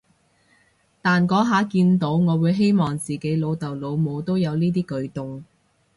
[0.99, 5.43] 但嗰下見到，我會希望自己老豆老母都有呢啲舉動